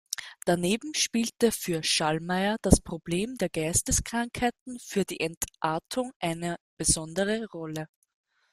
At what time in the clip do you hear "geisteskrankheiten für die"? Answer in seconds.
3.49-5.19